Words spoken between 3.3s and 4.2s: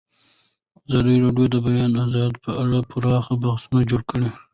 بحثونه جوړ